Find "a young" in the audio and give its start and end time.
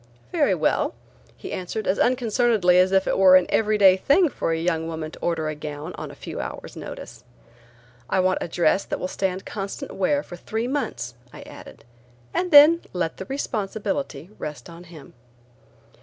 4.51-4.87